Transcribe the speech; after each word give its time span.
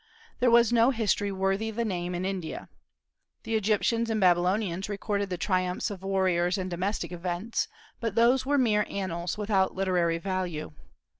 There 0.39 0.49
was 0.49 0.73
no 0.73 0.89
history 0.89 1.31
worthy 1.31 1.69
the 1.69 1.85
name 1.85 2.15
in 2.15 2.25
India. 2.25 2.69
The 3.43 3.53
Egyptians 3.53 4.09
and 4.09 4.19
Babylonians 4.19 4.89
recorded 4.89 5.29
the 5.29 5.37
triumphs 5.37 5.91
of 5.91 6.01
warriors 6.01 6.57
and 6.57 6.71
domestic 6.71 7.11
events, 7.11 7.67
but 7.99 8.15
those 8.15 8.43
were 8.43 8.57
mere 8.57 8.87
annals 8.89 9.37
without 9.37 9.75
literary 9.75 10.17
value. 10.17 10.71